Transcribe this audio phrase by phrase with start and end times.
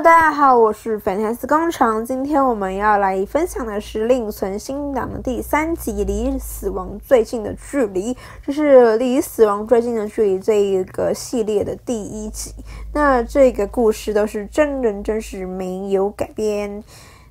[0.00, 2.06] 大家好，我是粉丝工厂。
[2.06, 12.54] 今天我们要来分享的是《另存新档》的第三集《离死亡最近的距离》，这是《离死亡最近的距离》这一个系列的第一集。
[12.94, 16.84] 那这个故事都是真人真事，没有改编。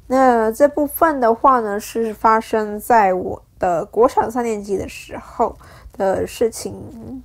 [0.08, 5.56] 那这部分的话呢，是发生在我的国小三年级的时候
[5.98, 7.24] 的事情。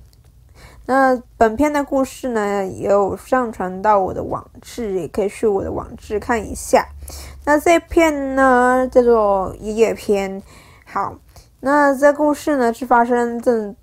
[0.85, 6.85] 那本片的故事呢，也有上传到我的网志，也可以去我的网志看一下。
[7.45, 10.43] 那这片呢，叫做爷爷篇。
[10.85, 11.15] 好，
[11.61, 13.73] 那这故事呢，是发生正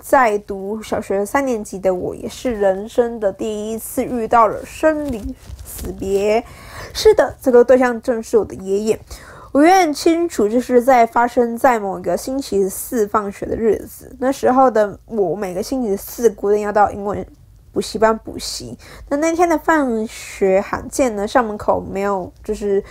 [0.00, 6.44] 在读小学三年级的我，也是人生的第一次遇到了生离死别。
[6.92, 9.00] 是的，这个对象正是我的爷爷。
[9.56, 14.14] 我也很清楚，就是在发生在某一个星期四放学的日子。
[14.20, 17.26] 那时候的我，每个星期四固定要到英文
[17.72, 18.76] 补习班补习。
[19.08, 22.84] 那那天的放学罕见呢，校门口没有，就是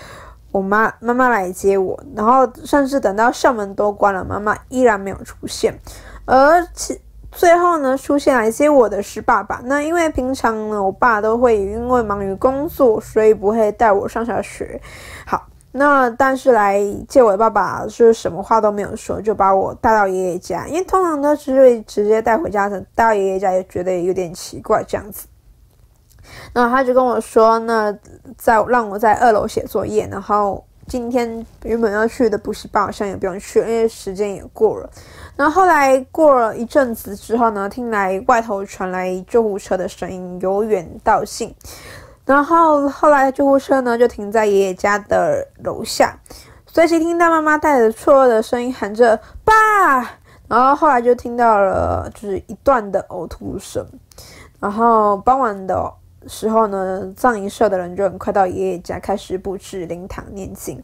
[0.52, 5.80] 我妈妈妈来接我，然后甚至等到校门都关了，妈妈依然没有出现。
[6.26, 7.00] 而且
[7.32, 9.62] 最后呢，出现来接我的是爸爸。
[9.66, 14.82] 那因为平常呢，我爸都会因为忙于工作，所以不会带我上下学。
[15.28, 15.46] 好。
[15.78, 25.28] 那但是来接我爸爸是什么话都没有说，就把我带到爷爷家，因为通常都是直接带回家的，带到爷爷家也觉得有点奇怪这样子。
[26.54, 27.94] 那他就跟我说，那
[28.38, 34.90] 在让我在二楼写作业，然后今天原本要去的补习班好像也不用去，因为时间也过了。
[35.36, 41.54] 然后后来过了一阵子之后呢，听来外头传来救护车的声音，由远到近。
[42.26, 46.20] 然后后来救护车呢就停在爷爷家的楼下，
[46.66, 50.02] 随即听到妈妈带着错愕的声音喊着“爸”，
[50.50, 53.86] 然后后来就听到了就是一段的呕吐声。
[54.60, 55.94] 然后傍晚的
[56.26, 60.82] 时候呢，葬仪社的人就很快到爷爷家开始布置灵堂念经。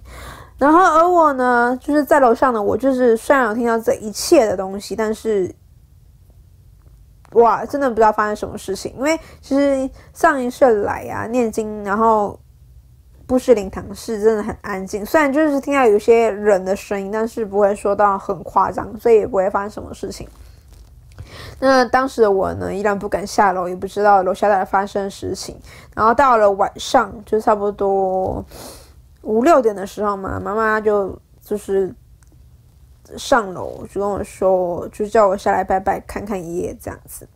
[0.59, 5.51] 然后而我呢，就是在楼上呢，我就是虽然有听到这一切的东西，但是。
[7.33, 12.37] 哇，真的不知道发生什么事情，因为其实上一社来啊念经，然后
[13.25, 20.27] 布置灵堂是真的很安静，虽然就是听到有些人的声音，但是不会说到很夸张，所以也不会发生什么事情。
[21.61, 25.57] 那当时的我呢，依然不敢下楼，也不知道楼下在发生事情。
[25.95, 28.43] 然后到了晚上，就差不多
[29.21, 31.95] 五六点的时候嘛，妈妈就就是。
[33.17, 37.27] 上楼就跟我说，就叫我下来拜拜，看看爷爷这样子。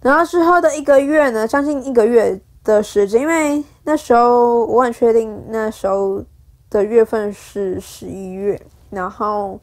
[0.00, 6.24] 然后之后的一个月呢，将近一个月的时间，因为那时候我很确定那时候
[6.68, 8.60] 的月份是十一月，
[8.90, 9.60] 然后，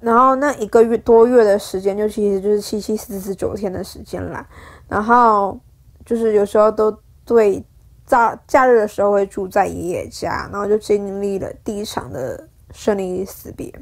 [0.00, 4.46] 然后那一个月多月的时间，就其实就是七七四十九天的时间啦。
[4.88, 5.58] 然后
[6.04, 6.90] 就是有时候都
[7.24, 7.64] 对。
[8.12, 13.72] 假假日的时候会住在爷爷家，然后就经历了第一场的生离死别。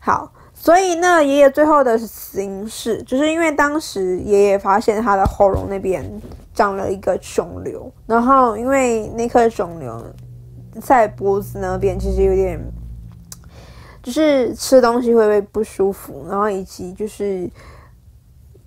[0.00, 6.02] 好，所以呢，爷爷最后的死因是，就是因为当时爷爷发现他的喉咙那边
[6.54, 10.02] 长了一个肿瘤，然后因为那颗肿瘤
[10.80, 12.58] 在脖子那边，其实有点，
[14.02, 17.46] 就是吃东西会不会不舒服，然后以及就是。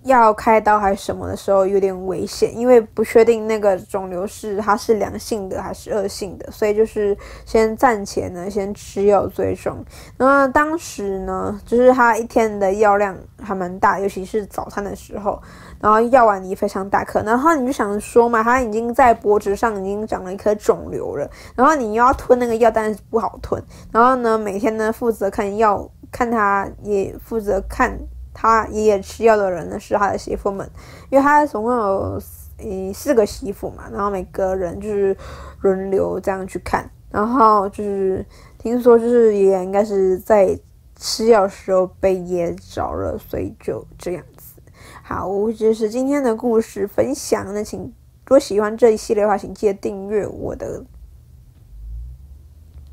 [0.04, 9.84] 要开刀还是什么的时候有点危险，因为不确定那个肿瘤是它是良性的还是恶性的，所以就是先暂且呢先吃药追踪。
[10.16, 15.40] 那么当时呢，就是他一天的药量还蛮大，尤其是早餐的时候，
[15.80, 17.22] 然后药丸也非常大颗。
[17.22, 23.62] 然后你就想说嘛，他已经在脖子上已经长了一颗肿瘤了，然后你又要吞那个药，但是不好吞。
[23.92, 27.96] 然后呢，每天呢负责看药，看他也负责看。
[28.34, 30.68] 他爷爷吃药的人呢是他的媳妇们，
[31.10, 32.20] 因为他总共有
[32.58, 35.16] 诶四个媳妇嘛，然后每个人就是
[35.60, 38.24] 轮流这样去看，然后就是
[38.58, 40.58] 听说就是爷爷应该是在
[40.96, 44.60] 吃药时候被噎着了，所以就这样子。
[45.02, 47.90] 好，就是今天的故事分享，那请如
[48.28, 50.84] 果喜欢这一系列的话，请记得订阅我的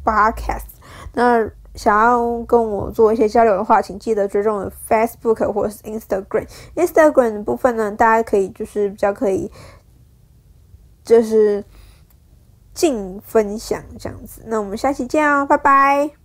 [0.04, 0.66] Podcast。
[1.14, 1.50] 那。
[1.80, 6.46] 想要跟我做一些交流的话，请记得追踪我 Facebook 或者是 Instagram。
[6.76, 9.50] Instagram 的部分呢，大家可以就是比较可以，
[11.06, 11.64] 就是
[12.74, 14.42] 尽分享这样子。
[14.46, 16.19] 那我们下期见哦，拜拜。